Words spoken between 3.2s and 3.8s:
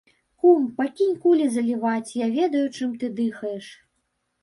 дыхаеш.